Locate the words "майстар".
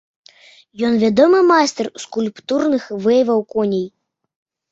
1.49-1.91